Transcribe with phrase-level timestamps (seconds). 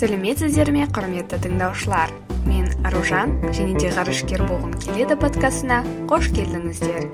[0.00, 2.08] сәлеметсіздер ме құрметті тыңдаушылар.
[2.46, 7.10] Мен аружан және де ғарышкер болғым келеді подкастына қош келдіңіздер.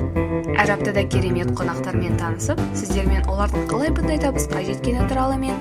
[0.54, 5.58] Әр аптада керемет қонақтармен танысып сіздермен олардың қалай бұндай табысқа жеткені туралы мен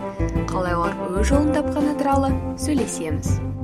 [0.54, 2.30] қалай олар өз жолын тапқаны туралы
[2.62, 3.55] сөйлесеміз.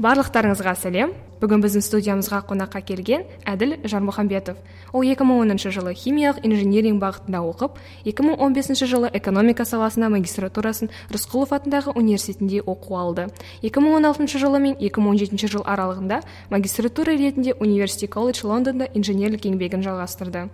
[0.00, 1.10] Барлықтарыңызға сәлем.
[1.40, 4.58] Бүгін біздің студиямызға қонаққа келген әділ жармұхамбетов
[4.92, 12.60] ол 2010 жылы химиялық инжиниринг бағытында оқып 2015 жылы экономика саласына магистратурасын рысқұлов атындағы университетінде
[12.60, 13.28] оқу алды.
[13.62, 20.50] 2016 жылы мен 2017 жыл аралығында магистратура ретінде университи колледж лондонда инженерлік еңбегін жалғастырды.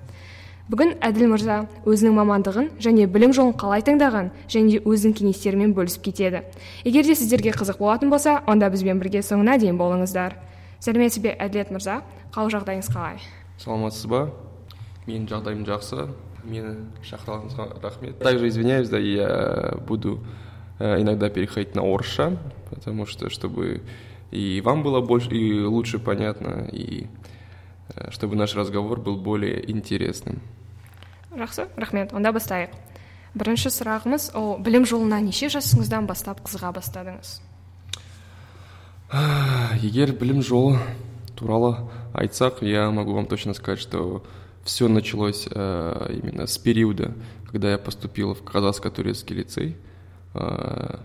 [0.67, 6.09] Бүгін әділ мырза өзінің мамандығын және білім жолын қалай таңдаған және де өзінің кеңестерімен бөлісіп
[6.09, 6.43] кетеді.
[6.83, 10.35] Егер де сіздерге қызық болатын болса онда бізбен бірге соңына дейін болыңыздар.
[10.83, 12.01] Сәлеметсіз бе әділет мырза?
[12.35, 13.23] Қал жағдайыңыз қалай?
[13.63, 14.27] Саламатсыз ба?
[15.07, 16.09] Менің жағдайым жақсы.
[16.47, 16.75] Мені
[17.07, 18.19] шақырғаныңызға рахмет.
[18.19, 20.21] Также извиняюсь да я буду
[20.79, 22.37] э, иногда переходить на орысша
[22.71, 23.83] потому что чтобы
[24.31, 27.07] и вам было больше и лучше понятно и э,
[28.10, 30.42] чтобы наш разговор был более интересным
[31.32, 32.76] жақсы рахмет онда бастайық
[33.36, 37.40] бірінші сұрағымыз ол білім жолына неше жасыңыздан бастап қызыға бастадыңыз
[39.84, 40.80] егер білім жолы
[41.36, 41.76] туралы
[42.14, 44.24] айтсақ я могу вам точно сказать что
[44.64, 47.14] все началось э, именно с периода
[47.50, 49.78] когда я поступил в казахско турецкий лицей
[50.34, 51.00] э,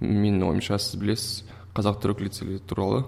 [0.00, 1.44] менің ойымша сіз білесіз
[1.74, 3.04] қазақ түрік лицейі туралы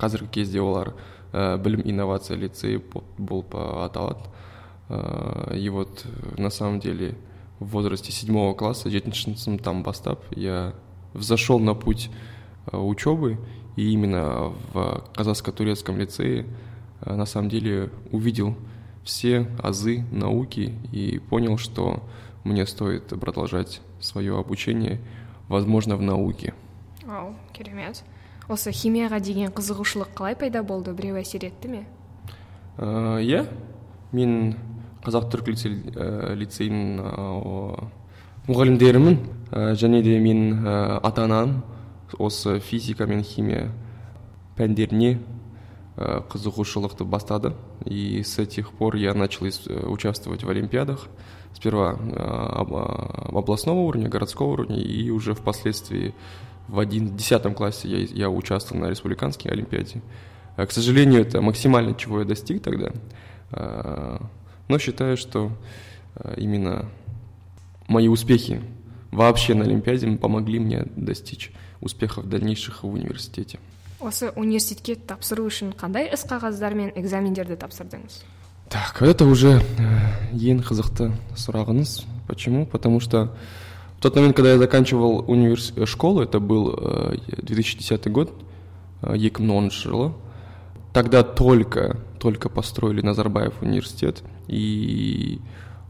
[0.00, 2.80] қазіргі кезде олар ә, білім инновация лицейі
[3.18, 4.28] болып аталады
[4.88, 7.14] Э, и вот э, на самом деле
[7.60, 10.72] в возрасте седьмого класса, жетінші там бастап, я
[11.14, 12.10] взошел на путь
[12.66, 13.38] э, учебы,
[13.76, 16.46] и именно в казахско-турецком лицее
[17.04, 18.56] на самом деле увидел
[19.04, 22.02] все азы науки и понял, что
[22.42, 25.00] мне стоит продолжать свое обучение,
[25.48, 26.54] возможно, в науке.
[27.04, 28.02] Вау, керемет.
[28.51, 30.91] Осы химияға деген қызығушылық қалай пайда болды?
[30.91, 31.83] Біреу әсер етті ме?
[32.77, 33.45] Иә,
[34.11, 34.55] мен
[35.05, 35.47] қазақ түрік
[36.41, 36.99] лицейінің
[38.47, 39.17] мұғалімдерімін
[39.79, 41.61] және де мен ата анам
[42.19, 43.69] осы физика мен химия
[44.57, 45.19] пәндеріне
[45.95, 47.53] қызығушылықты бастады
[47.85, 51.07] и с этих пор я начал участвовать в олимпиадах
[51.53, 51.91] сперва
[53.31, 56.13] областного уровня городского уровня и уже впоследствии
[56.68, 60.02] в один десятом классе я, я участвовал на республиканской олимпиаде
[60.56, 62.92] к сожалению это максимально чего я достиг тогда
[64.68, 65.50] но считаю, что
[66.14, 66.86] э, именно
[67.88, 68.62] мои успехи
[69.10, 73.58] вообще на Олимпиаде помогли мне достичь успехов дальнейших в университете.
[74.00, 78.22] осы университетке тапсыру үшін қандай іс қағаздар мен экзамендерді тапсырдыңыз
[78.70, 83.32] так это уже э, ең қызықты сұрағыңыз почему потому что в
[84.03, 85.73] тот момент когда я заканчивал универс...
[85.75, 86.71] Э, школу это был
[87.27, 88.33] 2010 год
[89.01, 90.13] 2010 жылы
[90.93, 95.39] тогда только только построили Назарбаев университет и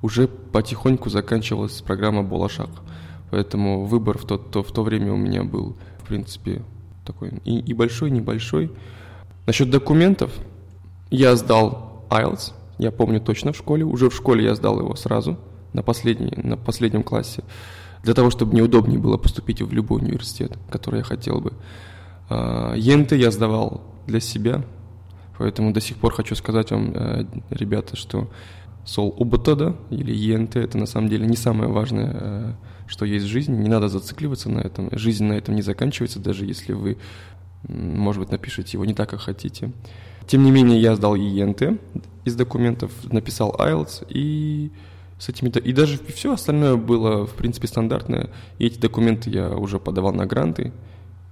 [0.01, 2.69] уже потихоньку заканчивалась программа «Болашак».
[3.31, 6.61] Поэтому выбор в то, то, в то время у меня был, в принципе,
[7.05, 8.71] такой и, и большой, и небольшой.
[9.47, 10.31] Насчет документов,
[11.09, 15.37] я сдал IELTS, я помню точно в школе, уже в школе я сдал его сразу,
[15.73, 17.43] на, последний, на последнем классе,
[18.03, 21.53] для того, чтобы мне удобнее было поступить в любой университет, который я хотел бы.
[22.29, 24.63] ЕНТ я сдавал для себя,
[25.37, 28.29] Поэтому до сих пор хочу сказать вам, э, ребята, что
[28.85, 32.53] сол УБТ, да, или ЕНТ, это на самом деле не самое важное, э,
[32.87, 33.55] что есть в жизни.
[33.55, 34.89] Не надо зацикливаться на этом.
[34.91, 36.97] Жизнь на этом не заканчивается, даже если вы,
[37.67, 39.71] может быть, напишете его не так, как хотите.
[40.27, 41.79] Тем не менее, я сдал ЕНТ
[42.25, 44.71] из документов, написал IELTS, и
[45.22, 45.48] с этими...
[45.48, 48.30] И даже все остальное было, в принципе, стандартное.
[48.58, 50.72] И эти документы я уже подавал на гранты,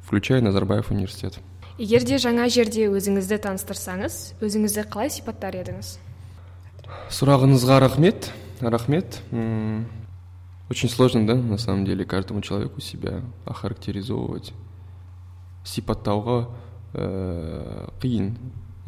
[0.03, 1.39] включая Назарбаев университет.
[1.79, 5.91] егер де жаңа жерде өзіңізді таныстырсаңыз өзіңізді қалай сипаттар едіңіз
[7.13, 8.31] сұрағыңызға рахмет
[8.61, 9.21] рахмет
[10.71, 14.55] очень сложно да на самом деле каждому человеку себя охарактеризовывать
[15.69, 16.39] сипаттауға
[16.95, 18.33] ә, қиын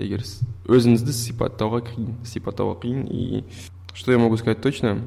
[0.00, 0.24] егер
[0.64, 3.44] өзіңізді сипаттауға қиын сипаттауға қиын и
[3.94, 5.02] что я могу сказать точно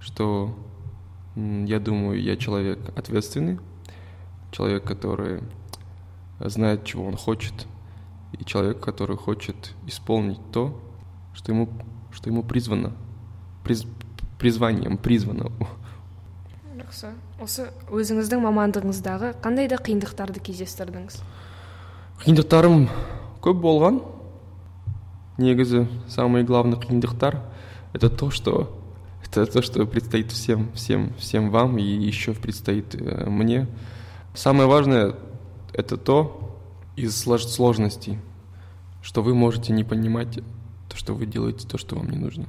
[0.00, 0.54] что
[1.36, 3.58] я думаю я человек ответственный
[4.50, 5.42] человек который
[6.40, 7.66] знает, чего он хочет,
[8.32, 10.80] и человек, который хочет исполнить то,
[11.34, 11.68] что ему,
[12.12, 12.92] что ему призвано,
[13.62, 13.86] приз,
[14.38, 15.50] призванием призвано.
[16.74, 21.20] жақсы осы өзіңіздің мамандығыңыздағы қандай да қиындықтарды кездестірдіңіз
[22.24, 22.88] қиындықтарым
[23.40, 24.00] көп болған
[25.38, 27.38] негізі самый главный қиындықтар
[27.93, 28.75] это то что
[29.23, 33.67] это то что предстоит всем всем всем вам и еще предстоит э, мне.
[34.33, 35.15] Самое важное
[35.73, 36.59] это то
[36.95, 38.19] из сложностей
[39.01, 40.39] что вы можете не понимать
[40.87, 42.47] то что вы делаете то что вам не нужно.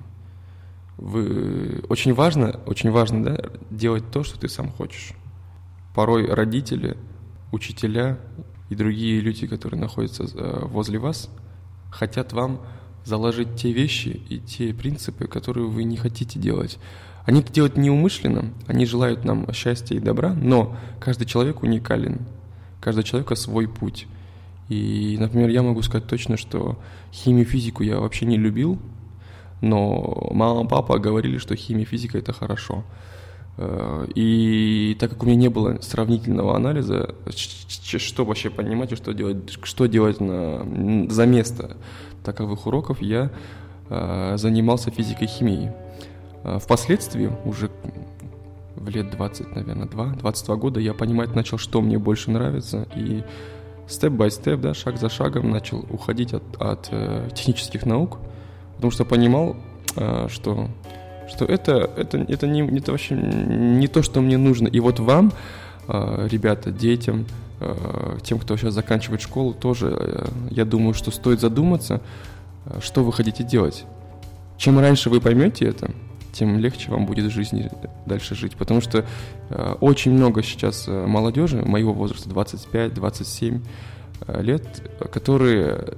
[0.97, 5.13] Вы очень важно очень важно да делать то что ты сам хочешь.
[5.95, 6.97] Порой родители
[7.53, 8.19] учителя
[8.69, 11.29] и другие люди, которые находятся э, возле вас,
[11.91, 12.61] хотят вам
[13.05, 16.79] заложить те вещи и те принципы, которые вы не хотите делать.
[17.25, 22.21] Они это делают неумышленно, они желают нам счастья и добра, но каждый человек уникален,
[22.81, 24.07] каждый человек свой путь.
[24.69, 26.79] И, например, я могу сказать точно, что
[27.13, 28.79] химию, физику я вообще не любил,
[29.61, 32.85] но мама, папа говорили, что химия, физика– это хорошо.
[33.63, 37.15] Э, и так как у меня не было сравнительного анализа,
[37.77, 41.77] что вообще понимать и что делать, что делать на, за место
[42.25, 43.31] таковых уроков, я
[43.91, 45.73] э, занимался физикой и химией.
[46.43, 47.71] Э, впоследствии, уже
[48.77, 53.25] в лет 20, наверное, 2, 22 года, я понимать начал, что мне больше нравится, и
[53.87, 56.91] степ-бай-степ, да, шаг за шагом начал уходить от, от
[57.35, 58.17] технических наук,
[58.77, 59.57] потому что понимал,
[60.29, 60.69] что
[61.31, 64.69] что это, это, это, не, это вообще не то, что мне нужно.
[64.69, 65.33] И вот вам,
[65.87, 67.27] а, ребята, детям,
[67.61, 72.01] а, тем, кто сейчас заканчивает школу, тоже, э, я думаю, что стоит задуматься,
[72.67, 73.85] а, что вы хотите делать.
[74.59, 75.91] Чем раньше вы поймете это,
[76.33, 77.71] тем легче вам будет в жизни
[78.07, 78.57] дальше жить.
[78.57, 79.05] Потому что
[79.81, 83.61] очень много сейчас молодежи моего возраста, 25-27
[84.27, 84.63] э, лет,
[85.11, 85.95] которые,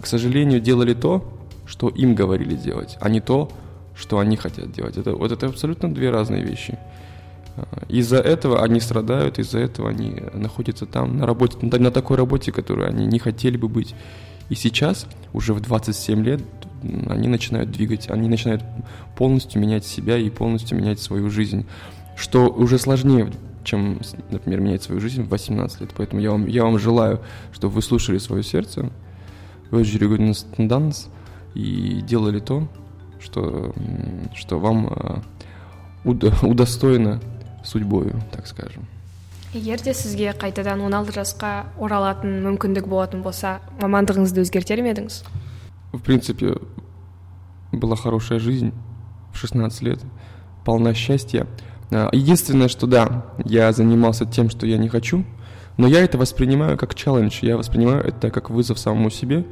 [0.00, 1.24] к сожалению, делали то,
[1.66, 3.50] что им говорили делать, а не то,
[3.94, 4.96] что они хотят делать.
[4.96, 6.78] Это, вот это абсолютно две разные вещи.
[7.56, 12.52] А, из-за этого они страдают, из-за этого они находятся там на работе, на такой работе,
[12.52, 13.94] которой они не хотели бы быть.
[14.48, 16.40] И сейчас, уже в 27 лет,
[17.08, 18.62] они начинают двигать, они начинают
[19.16, 21.66] полностью менять себя и полностью менять свою жизнь,
[22.16, 23.30] что уже сложнее,
[23.64, 24.00] чем,
[24.30, 25.90] например, менять свою жизнь в 18 лет.
[25.96, 27.20] Поэтому я вам, я вам желаю,
[27.52, 28.90] чтобы вы слушали свое сердце,
[29.70, 29.84] вы
[31.54, 32.66] и делали то,
[33.19, 33.73] что,
[34.33, 36.11] что вам э,
[36.43, 37.19] удостоено
[37.63, 38.85] судьбою, так скажем.
[39.55, 45.23] егер де сізге қайтадан 16 жасқа оралатын мүмкіндік болатын болса мамандығыңызды өзгертер ме едіңіз
[45.93, 46.57] в принципе
[47.71, 48.73] была хорошая жизнь
[49.31, 50.03] в 16 лет
[50.65, 51.47] полна счастья
[51.89, 55.23] э, единственное что да я занимался тем что я не хочу
[55.77, 59.45] но я это воспринимаю как челлендж я воспринимаю это как вызов самому себе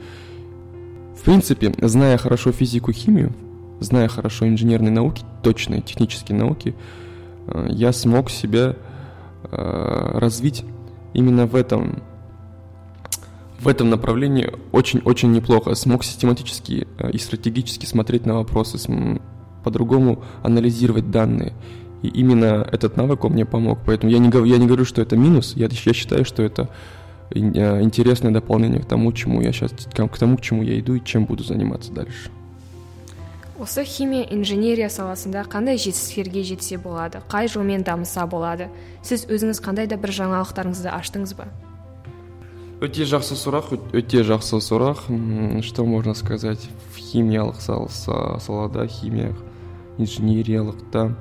[1.15, 3.33] в принципе зная хорошо физику химию
[3.80, 6.74] зная хорошо инженерные науки, точные технические науки,
[7.46, 8.76] э, я смог себя
[9.44, 10.64] э, развить
[11.14, 12.02] именно в этом
[13.60, 15.74] в этом направлении очень-очень неплохо.
[15.74, 18.78] Смог систематически э, и стратегически смотреть на вопросы,
[19.64, 21.52] по-другому анализировать данные.
[22.02, 23.80] И именно этот навык он мне помог.
[23.84, 26.70] Поэтому я не, я не говорю, что это минус, я, я считаю, что это
[27.30, 31.26] интересное дополнение к тому, чему я сейчас, к тому, к чему я иду и чем
[31.26, 32.30] буду заниматься дальше.
[33.58, 38.68] Осы химия инженерия саласында қандай жетістіктерге жетсе болады қай жолмен дамыса болады?
[39.02, 41.48] Сіз өзіңіз қандай да бір жаңалықтарыңызды аштыңыз ба?
[42.78, 45.08] Өте жақсы сұрақ өте жақсы сұрақ.
[45.66, 46.62] Что можно сказать?
[46.94, 49.34] В химиялық салада химия
[49.98, 51.16] инженериялықта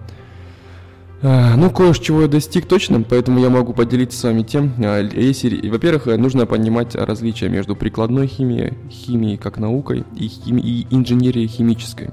[1.22, 4.74] ну, кое-чего я достиг точно, поэтому я могу поделиться с вами тем.
[4.78, 10.88] А, если, во-первых, нужно понимать различия между прикладной химией, химией как наукой и, хими, и
[10.92, 12.12] инженерией химической.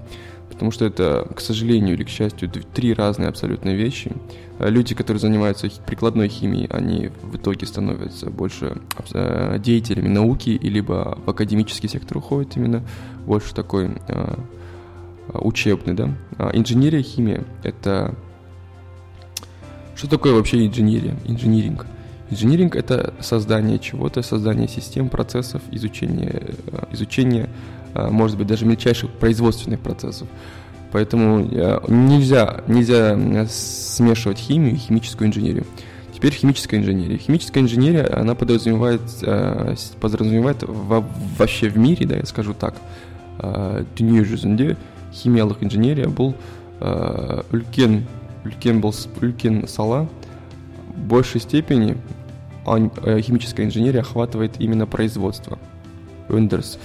[0.50, 4.12] Потому что это, к сожалению или к счастью, три разные абсолютно вещи.
[4.58, 8.78] А, люди, которые занимаются прикладной химией, они в итоге становятся больше
[9.58, 12.82] деятелями науки, либо в академический сектор уходят именно
[13.26, 13.90] больше такой
[15.32, 16.10] учебный, да.
[16.54, 18.14] инженерия, химия— это
[20.04, 21.86] что такое вообще инженерия, инжиниринг?
[22.28, 27.48] Инжиниринг– это создание чего-то, создание систем, процессов, изучение, э, изучение,
[27.94, 30.28] э, может быть, даже мельчайших производственных процессов.
[30.92, 35.64] Поэтому э, нельзя, нельзя смешивать химию и химическую инженерию.
[36.14, 37.16] Теперь химическая инженерия.
[37.16, 39.00] Химическая инженерия, она подразумевает,
[40.00, 40.58] подразумевает
[41.38, 42.74] вообще в мире, да, я скажу так,
[43.96, 44.76] дүние жүзінде
[45.12, 46.36] химиялық инженерия бұл
[46.80, 48.04] үлкен
[48.45, 50.07] үлкен был үлкен сала
[50.95, 51.97] в большей степени
[52.65, 55.59] э, химическая инженерия охватывает именно производство,
[56.29, 56.79] өндіріс.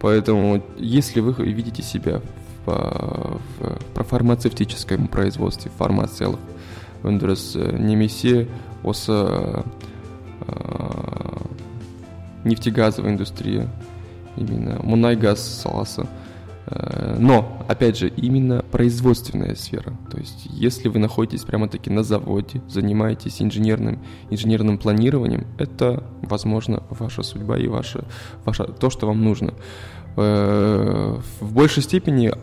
[0.00, 2.20] Поэтому если вы видите себя
[2.66, 6.40] в, в, в фармацевтическом производстве, фармациялық
[7.02, 8.48] өндіріс э, немесе
[8.82, 9.64] осы ә,
[12.44, 13.68] нефтегазовая индустрия
[14.36, 16.06] именно мунай-газ саласы.
[16.67, 19.97] Э, но, опять же, именно производственная сфера.
[20.11, 27.23] То есть, если вы находитесь прямо-таки на заводе, занимаетесь инженерным, инженерным планированием, это, возможно, ваша
[27.23, 28.03] судьба и ваше,
[28.43, 29.53] ваше, то, что вам нужно.
[30.17, 32.33] Э, в большей степени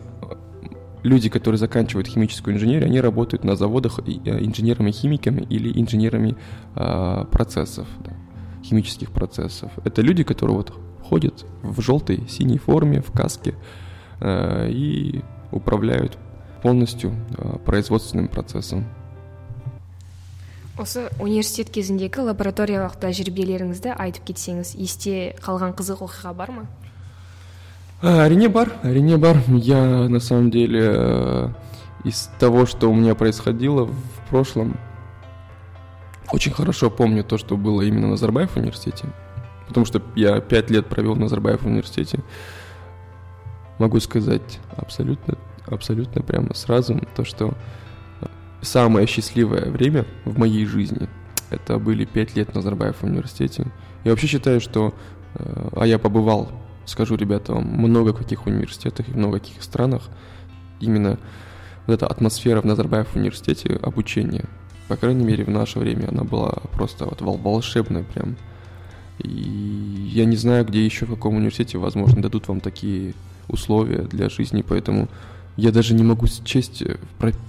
[1.03, 6.35] люди, которые заканчивают химическую инженерию, они работают на заводах э, инженерами-химиками или инженерами
[7.31, 8.13] процессов, да,
[8.63, 9.71] химических процессов.
[9.83, 13.53] Это люди, которые вот ходят в желтой, синей форме, в каске,
[14.20, 16.18] и управляют
[16.62, 18.84] полностью э, производственным процессом.
[20.80, 26.62] осы университет кезіндегі лабораториялық тәжірибелеріңізді айтып кетсеңіз есте қалған қызық оқиға бар ма
[28.00, 31.48] әрине бар әрине бар я на самом деле э,
[32.04, 34.78] из того что у меня происходило в прошлом
[36.32, 39.04] очень хорошо помню то что было именно на Назарбаев университете
[39.68, 42.20] потому что я пять лет провел в Назарбаев университете
[43.79, 47.53] могу сказать абсолютно, абсолютно прямо сразу то, что
[48.61, 51.07] самое счастливое время в моей жизни
[51.49, 53.67] это были пять лет на Назарбаев университете.
[54.03, 54.93] Я вообще считаю, что,
[55.35, 56.51] э, а я побывал,
[56.85, 60.09] скажу ребятам, много каких университетах и много каких странах,
[60.79, 61.19] именно
[61.85, 64.45] вот эта атмосфера в Назарбаев университете обучения,
[64.87, 68.37] по крайней мере, в наше время она была просто вот волшебная прям.
[69.19, 73.13] И я не знаю, где еще, в каком университете, возможно, дадут вам такие
[73.47, 75.07] условия для жизни, поэтому
[75.57, 76.97] я даже не могу счесть, э,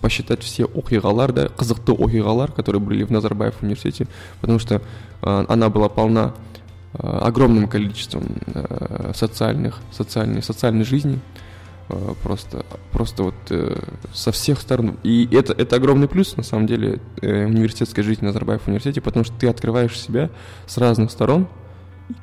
[0.00, 4.06] посчитать все оқиғалар, да, қызықты оқиғалар, которые были в Назарбаев университете,
[4.40, 4.76] потому что
[5.22, 6.34] э, она была полна
[6.92, 11.18] э, огромным количеством э, социальных, социальной, социальной жизни,
[11.88, 13.76] э, просто, просто вот э,
[14.12, 14.98] со всех сторон.
[15.02, 19.34] И это, это огромный плюс, на самом деле, э, университетской жизни Назарбаев университете, потому что
[19.36, 20.30] ты открываешь себя
[20.66, 21.48] с разных сторон,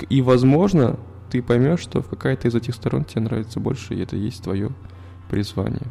[0.10, 0.98] и возможно,
[1.32, 4.70] ты поймешь, что в какая-то из этих сторон тебе нравится больше, и это есть твое
[5.30, 5.87] призвание.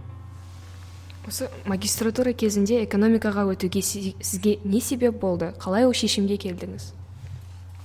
[1.27, 6.93] осы магистратура кезінде экономикаға өтуге сізге не себеп болды қалай ол шешімге келдіңіз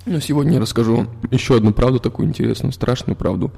[0.06, 3.50] ну сегодня я расскажу вам еще одну правду такую интересную страшную правду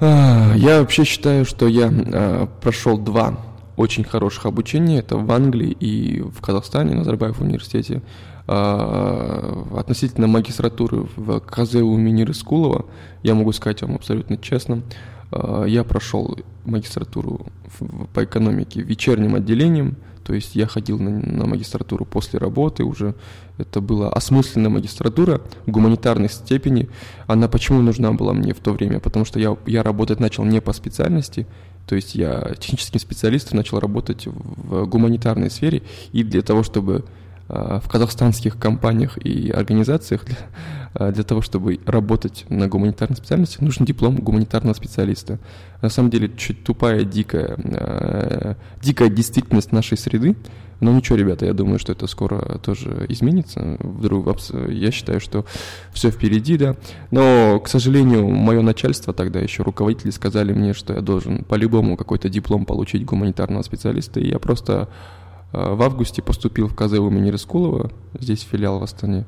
[0.00, 3.40] а, я вообще считаю что я а, прошел два
[3.76, 8.02] очень хороших обучения это в Англии и в Казахстане на Назарбаев университете
[8.39, 12.85] а, относительно магистратуры в КЗУ имени Рыскулова,
[13.23, 14.83] я могу сказать вам абсолютно честно,
[15.31, 17.47] а, я прошел магистратуру
[18.13, 23.15] по экономике вечерним отделением, то есть я ходил на, на магистратуру после работы уже.
[23.57, 26.89] Это была осмысленная магистратура гуманитарной степени.
[27.27, 28.99] Она почему нужна была мне в то время?
[28.99, 31.47] Потому что я, я работать начал не по специальности,
[31.87, 35.81] то есть я техническим специалистом начал работать в гуманитарной сфере,
[36.11, 37.03] и для того, чтобы
[37.47, 40.37] в казахстанских компаниях и организациях для,
[40.93, 45.39] а, для того, чтобы работать на гуманитарной специальности, нужен диплом гуманитарного специалиста.
[45.81, 50.35] На самом деле, чуть тупая, дикая, э, дикая действительность нашей среды,
[50.81, 53.77] но ничего, ребята, я думаю, что это скоро тоже изменится.
[53.79, 55.45] Вдруг я считаю, что
[55.93, 56.75] все впереди, да.
[57.11, 62.29] Но, к сожалению, мое начальство тогда еще руководители сказали мне, что я должен по-любому какой-то
[62.29, 67.90] диплом получить гуманитарного специалиста, и я просто Э, в августе поступил в КЗУ имени Рыскулова,
[68.18, 69.24] здесь филиал в Астане,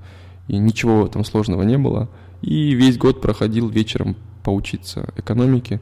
[0.46, 2.08] и ничего там сложного не было.
[2.42, 5.80] И весь год проходил вечером поучиться экономике.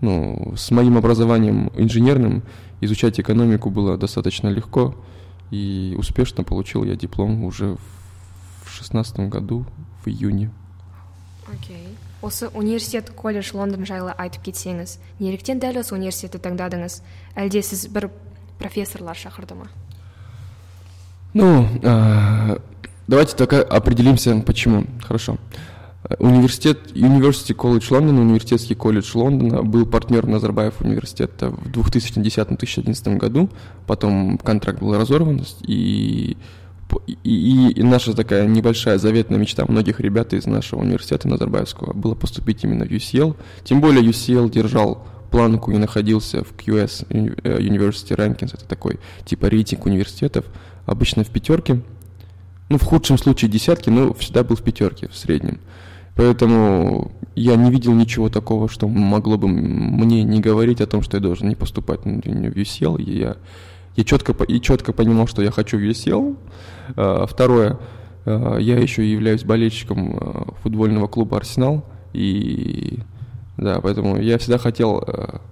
[0.00, 2.42] Ну, с моим образованием инженерным
[2.80, 4.94] изучать экономику было достаточно легко,
[5.50, 7.76] и успешно получил я диплом уже
[8.64, 9.66] в шестнадцатом году,
[10.04, 10.50] в июне.
[11.46, 11.76] Окей.
[11.76, 12.08] Okay.
[12.20, 17.00] осы университет колледж лондон жайлы айтып кетсеңіз неліктен дәл осы университетті таңдадыңыз
[17.38, 18.08] әлде сіз бір
[18.63, 19.67] профессорлар шақырды ма
[21.33, 22.57] ну, э,
[23.07, 24.85] давайте только определимся, почему.
[25.01, 25.37] Хорошо.
[26.19, 33.49] Университет, University College London, университетский колледж Лондона был партнером Назарбаев университета в 2010-2011 году,
[33.87, 36.35] потом контракт был разорван, и,
[37.23, 42.65] и, и наша такая небольшая заветная мечта многих ребят из нашего университета Назарбаевского было поступить
[42.65, 48.65] именно в UCL, тем более UCL держал планку и находился в QS University Rankings, это
[48.65, 50.45] такой типа рейтинг университетов,
[50.85, 51.81] обычно в пятерке.
[52.69, 55.59] Ну, в худшем случае десятки, но всегда был в пятерке в среднем.
[56.15, 61.17] Поэтому я не видел ничего такого, что могло бы мне не говорить о том, что
[61.17, 63.01] я должен не поступать в UCL.
[63.01, 63.37] Я,
[63.95, 66.37] я четко, и четко понимал, что я хочу в UCL.
[66.95, 67.79] А, второе,
[68.25, 71.85] а, я еще являюсь болельщиком а, футбольного клуба «Арсенал».
[72.13, 72.99] И
[73.56, 75.04] да, поэтому я всегда хотел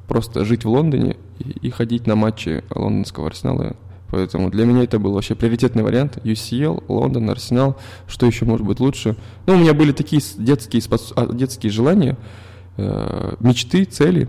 [0.06, 3.76] просто жить в Лондоне и, и ходить на матчи лондонского «Арсенала»
[4.08, 6.18] Поэтому для меня это был вообще приоритетный вариант.
[6.18, 7.76] UCL, Лондон, Арсенал.
[8.06, 9.16] Что еще может быть лучше?
[9.46, 10.80] Ну, у меня были такие детские,
[11.16, 12.16] а, детские желания,
[12.76, 14.28] э, мечты, цели.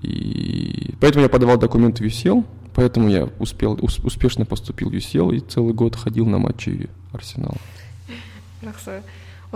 [0.00, 2.44] И поэтому я подавал документы в UCL.
[2.76, 7.56] Поэтому я успел, успешно поступил в UCL и целый год ходил на матчи Арсенала.
[8.62, 9.00] жақсы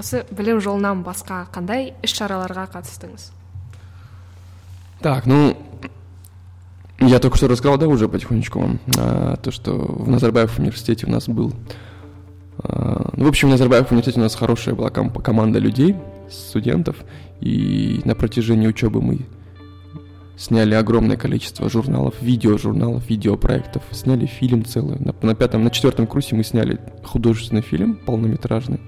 [0.01, 3.31] осы білім жолынан басқа қандай іс шараларға қатыстыңыз
[5.02, 5.56] так ну
[7.02, 11.10] я только что рассказал, да, уже потихонечку вам, а, то, что в Назарбаев университете у
[11.10, 11.54] нас был...
[12.62, 15.96] А, ну, в общем, в Назарбаев университете у нас хорошая была ком- команда людей,
[16.30, 16.98] студентов,
[17.40, 19.20] и на протяжении учебы мы
[20.36, 25.00] сняли огромное количество журналов, видеожурналов, видеопроектов, сняли фильм целый.
[25.00, 28.82] На, на пятом, на четвертом курсе мы сняли художественный фильм полнометражный.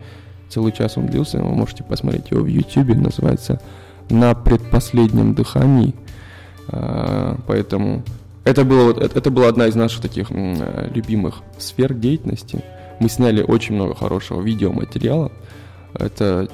[0.50, 3.62] Целый час он длился, вы можете посмотреть его в YouTube, называется
[4.12, 5.96] «На предпоследнем дыхании».
[6.68, 8.03] А, поэтому
[8.44, 12.63] это, было, это, была одна из наших таких любимых сфер деятельности.
[13.00, 15.32] Мы сняли очень много хорошего видеоматериала.
[15.94, 16.48] Это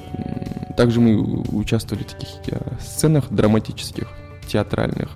[0.76, 4.08] также мы участвовали в таких э, сценах драматических,
[4.48, 5.10] театральных.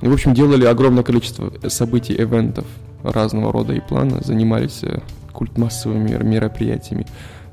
[0.00, 2.66] И, в общем, делали огромное количество событий, ивентов
[3.02, 5.00] разного рода и плана, занимались э,
[5.32, 7.06] культмассовыми мероприятиями.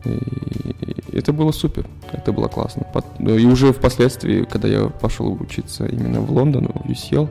[0.08, 2.86] И это было супер, это было классно.
[3.20, 7.30] И уже впоследствии, когда я пошел учиться именно в Лондон, в UCL,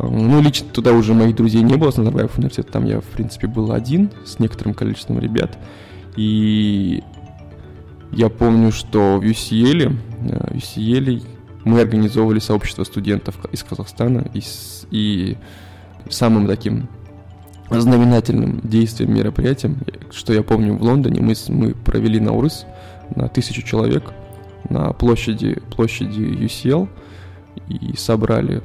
[0.00, 3.46] ну, лично туда уже моих друзей не было с Назарбаев университета, там я, в принципе,
[3.46, 5.56] был один с некоторым количеством ребят.
[6.16, 7.02] И
[8.10, 9.96] я помню, что в UCL,
[10.30, 11.22] э, UCL
[11.64, 14.42] мы организовывали сообщество студентов из Казахстана, и,
[14.90, 15.36] и
[16.10, 16.88] самым таким
[17.70, 19.78] знаменательным действием, мероприятием,
[20.10, 22.66] что я помню в Лондоне, мы, мы провели Наурыз
[23.14, 24.12] на тысячу человек
[24.68, 26.88] на площади, площади UCL
[27.68, 28.62] и собрали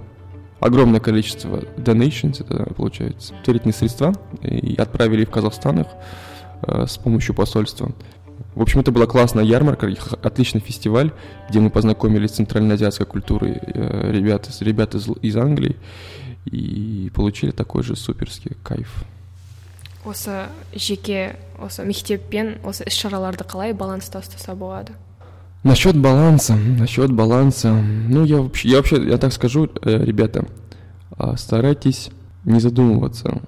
[0.60, 5.88] огромное количество donations, это получается, благотворительные средства, и отправили в Казахстан их
[6.64, 7.92] э, с помощью посольства.
[8.56, 9.90] В общем, это была классная ярмарка,
[10.22, 11.12] отличный фестиваль,
[11.50, 15.76] где мы познакомились с центральноазиатской культурой э, ребят, ребят из, из Англии
[16.52, 19.04] и получили такой же суперский кайф.
[20.06, 24.94] Осы жеке осы мектеппен осы іс шараларды қалай баланста ұстаса болады?
[25.64, 30.46] Насчет баланса насчет баланса ну я вообще я вообще я так скажу э, ребята
[31.18, 32.12] а, старайтесь
[32.46, 33.42] не задумываться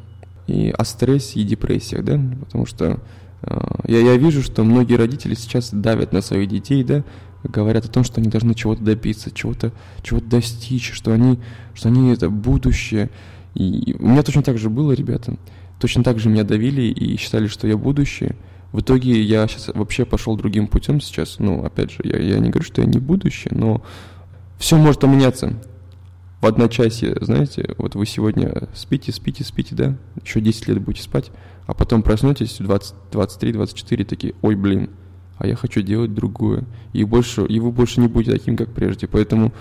[0.46, 3.00] и о стрессе и депрессиях да потому что
[3.44, 7.04] а, я, я вижу, что многие родители сейчас давят на своих детей, да,
[7.43, 9.71] говорят о том, что они должны чего-то добиться, чего-то
[10.04, 11.39] чего достичь, что они,
[11.73, 13.10] что они это будущее.
[13.54, 15.38] И у меня точно так же было, ребята.
[15.80, 18.36] Точно так же меня давили и считали, что я будущее.
[18.71, 21.39] В итоге я сейчас вообще пошел другим путем сейчас.
[21.39, 23.84] Ну, опять же, я, я не говорю, что я не будущее, но
[24.58, 25.54] все может поменяться.
[26.39, 31.30] В одночасье, знаете, вот вы сегодня спите, спите, спите, да, еще 10 лет будете спать,
[31.67, 34.89] а потом проснетесь в 20, 23, 24, такие, ой, блин,
[35.41, 36.63] а я хочу делать другое.
[36.93, 39.08] И, больше, вы больше не будете таким, как прежде.
[39.08, 39.51] Поэтому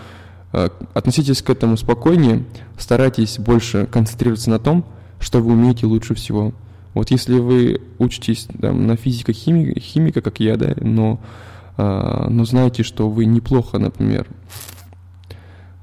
[0.52, 2.44] э, относитесь к этому спокойнее,
[2.78, 4.84] старайтесь больше концентрироваться на том,
[5.20, 6.52] что вы умеете лучше всего.
[6.92, 11.18] Вот если вы учитесь там, на физика, химика, химика, как я, да, но,
[11.78, 14.26] э, но знаете, что вы неплохо, например,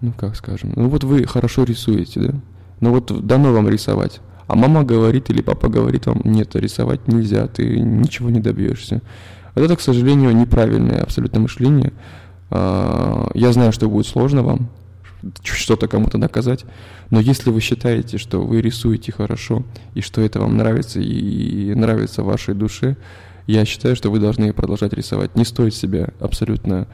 [0.02, 2.34] ну как скажем, ну вот вы хорошо рисуете, да,
[2.82, 7.48] но вот дано вам рисовать, а мама говорит или папа говорит вам, нет, рисовать нельзя,
[7.48, 9.02] ты ничего не добьешься.
[9.57, 11.93] Вот это, к сожалению, неправильное абсолютно мышление.
[12.51, 14.69] А, я знаю, что будет сложно вам
[15.45, 16.65] что-то кому-то доказать,
[17.11, 19.63] но если вы считаете, что вы рисуете хорошо,
[19.95, 22.97] и что это вам нравится, и нравится вашей душе,
[23.47, 25.37] я считаю, что вы должны продолжать рисовать.
[25.37, 26.89] Не стоит себя абсолютно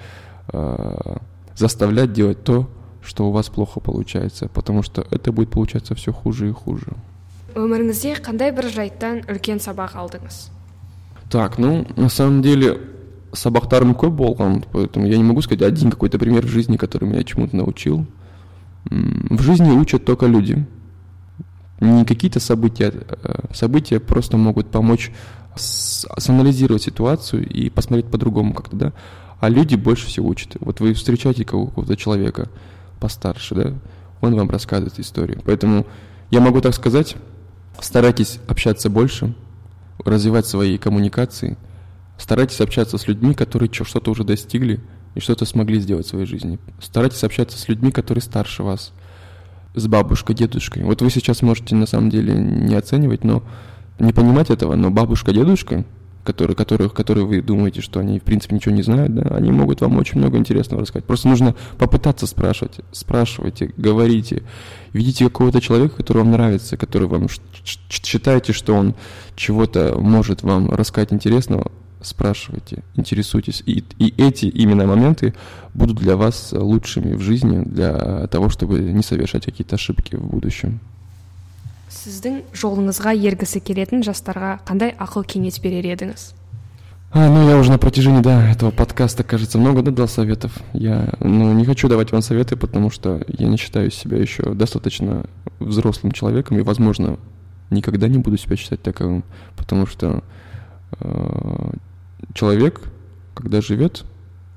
[0.53, 1.17] э,
[1.57, 2.69] заставлять делать то,
[3.03, 6.93] что у вас плохо получается, потому что это будет получаться все хуже и хуже.
[7.59, 10.49] өміріңізде қандай бір жайттан үлкен сабақ алдыңыз
[11.30, 12.80] так, ну, на самом деле,
[13.34, 17.24] сабақтарым көп болған, поэтому я не могу сказать один какой-то пример в жизни, который меня
[17.24, 18.06] чему-то научил.
[18.86, 20.66] В жизни учат только люди.
[21.80, 25.12] Не какие-то события, э, события просто могут помочь
[25.56, 28.94] санализировать ситуацию и посмотреть по-другому как-то, да.
[29.40, 30.56] А люди больше всего учат.
[30.60, 32.50] Вот вы встречаете какого-то человека
[33.00, 33.74] постарше, да,
[34.22, 35.42] он вам рассказывает историю.
[35.46, 35.86] Поэтому
[36.32, 37.16] я могу так сказать,
[37.80, 39.34] старайтесь общаться больше,
[40.06, 41.58] развивать свои коммуникации,
[42.18, 44.80] старайтесь общаться с людьми, которые что-то уже достигли
[45.16, 46.60] и что-то смогли сделать в своей жизни.
[46.82, 48.94] Старайтесь общаться с людьми, которые старше вас,
[49.76, 50.84] с бабушкой, дедушкой.
[50.84, 53.44] Вот вы сейчас можете на самом деле не оценивать, но
[54.00, 55.86] не понимать этого, но бабушка, дедушка,
[56.24, 59.82] которые, которых, которые вы думаете, что они, в принципе, ничего не знают, да, они могут
[59.82, 61.06] вам очень много интересного рассказать.
[61.06, 62.80] Просто нужно попытаться спрашивать.
[62.92, 64.44] Спрашивайте, говорите.
[64.94, 67.28] Видите какого-то человека, который вам нравится, который вам
[67.90, 68.96] считаете, что он
[69.36, 73.64] чего-то может вам рассказать интересного, спрашивайте, интересуйтесь.
[73.66, 75.34] И, и эти именно моменты
[75.74, 80.80] будут для вас лучшими в жизни, для того, чтобы не совершать какие-то ошибки в будущем
[81.93, 86.33] сіздің жолыңызға ергісі келетін жастарға қандай ақыл кеңес берер едіңіз
[87.11, 90.53] а, ну, я уже на протяжении, да, этого подкаста, кажется, много да, дал советов.
[90.75, 95.25] Я, ну, не хочу давать вам советы, потому что я не считаю себя еще достаточно
[95.59, 97.19] взрослым человеком, и, возможно,
[97.71, 99.25] никогда не буду себя считать таковым,
[99.57, 100.23] потому что
[101.01, 101.71] э,
[102.35, 102.83] человек,
[103.35, 104.05] когда живет,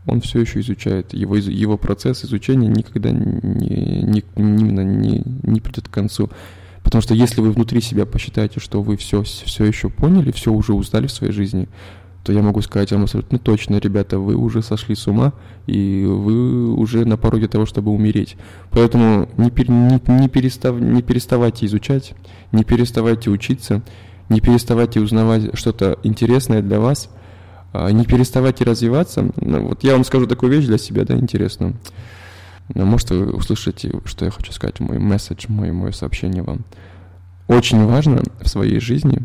[0.06, 1.13] он все еще изучает.
[1.13, 6.30] Его, его процесс изучения никогда не, не, не, не, не придет к концу.
[6.87, 10.72] Потому что если вы внутри себя посчитаете, что вы все, все еще поняли, все уже
[10.72, 11.68] узнали в своей жизни,
[12.22, 15.33] то я могу сказать вам абсолютно точно, ребята, вы уже сошли с ума,
[15.66, 18.37] и вы уже на пороге того, чтобы умереть.
[18.70, 22.14] Поэтому не, пер, не, не, перестав, не переставайте изучать,
[22.53, 23.83] не переставайте учиться,
[24.29, 27.11] не переставайте узнавать что-то интересное для вас,
[27.72, 29.33] а, не переставайте развиваться.
[29.40, 31.75] Ну, вот я вам скажу такую вещь для себя, да, интересную.
[32.74, 36.64] Может, вы услышите, что я хочу сказать, мой месседж, мой, мое сообщение вам.
[37.46, 39.22] Очень важно в своей жизни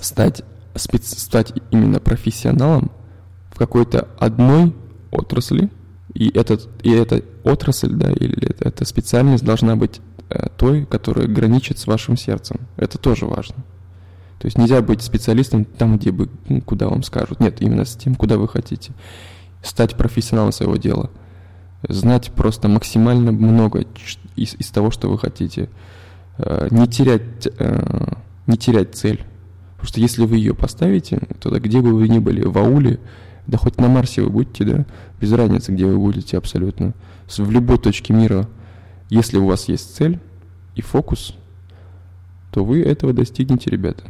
[0.00, 0.42] стать,
[0.74, 2.90] спец, стать именно профессионалом
[3.50, 4.74] в какой-то одной
[5.12, 5.70] отрасли,
[6.12, 10.00] и, этот, и эта отрасль, да, или эта, эта специальность должна быть
[10.30, 12.60] э, той, которая граничит с вашим сердцем.
[12.76, 13.56] Это тоже важно.
[14.38, 17.38] То есть нельзя быть специалистом там, где бы, ну, куда вам скажут.
[17.38, 18.92] Нет, именно с тем, куда вы хотите.
[19.62, 21.10] Стать профессионалом своего дела–
[21.88, 23.84] знать просто максимально много
[24.36, 25.68] из, из того, что вы хотите.
[26.38, 28.12] Э, не терять, э,
[28.46, 29.24] не терять цель.
[29.72, 32.98] Потому что если вы ее поставите, то где бы вы ни были, в ауле,
[33.46, 34.86] да хоть на Марсе вы будете, да,
[35.20, 36.94] без разницы, где вы будете абсолютно,
[37.28, 38.48] в любой точке мира,
[39.08, 40.18] если у вас есть цель
[40.74, 41.34] и фокус,
[42.50, 44.04] то вы этого достигнете, ребята.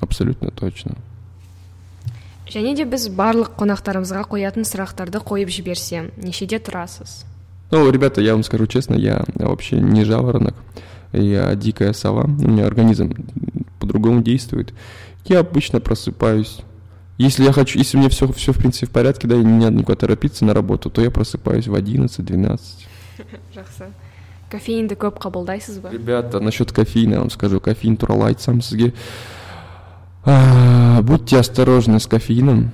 [0.00, 0.96] Абсолютно точно
[2.51, 7.25] және де біз барлық қонақтарымызға қоятын сұрақтарды қойып жіберсем нешеде тұрасыз
[7.71, 10.55] ну ребята я вам скажу честно я вообще не жаворонок
[11.13, 13.13] я дикая сова у меня организм
[13.79, 14.73] по-другому действует
[15.25, 16.59] я обычно просыпаюсь
[17.17, 19.65] если я хочу, если у меня все, все в принципе в порядке, да, и не
[19.65, 22.59] надо никуда торопиться на работу, то я просыпаюсь в 11-12.
[23.55, 23.89] Жақсы.
[24.47, 25.89] Кофеинді көп қабылдайсыз ба?
[25.91, 29.40] Ребята, насчет кофеина я вам скажу, кофеин туралы айтсам сізге а,
[30.23, 32.71] будьте осторожны с кофеином,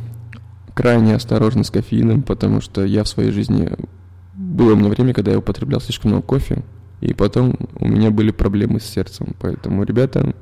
[0.73, 3.71] крайне осторожны с кофеином, потому что я в своей жизни...
[4.35, 6.63] Было у меня время, когда я употреблял слишком много кофе,
[7.01, 9.35] и потом у меня были проблемы с сердцем.
[9.39, 10.33] Поэтому, ребята,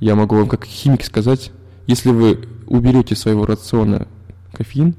[0.00, 1.52] я могу вам как химик сказать,
[1.86, 4.06] если вы уберете своего рациона
[4.52, 4.94] кофеин,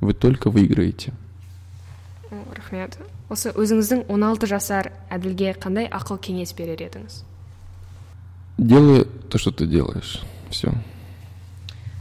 [0.00, 1.12] вы только выиграете.
[2.54, 2.98] рахмет
[3.30, 7.22] осы өзіңіздің 16 жасар әділге қандай ақыл кеңес берер едіңіз
[8.58, 10.73] делай то что ты делаешь все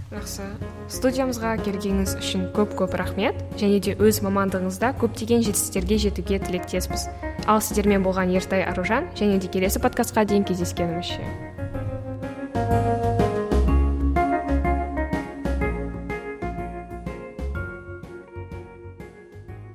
[0.09, 0.45] жақсы.
[0.89, 3.37] Студиямызға келгеніңіз үшін көп көп рахмет.
[3.61, 7.09] Және де өз мамандығыңызда көптеген жетістіктерге жетуге тілектеспіз.
[7.47, 11.21] Ал сіздермен болған ертай аружан және де келесі подкастқа дейін кездескенімізше.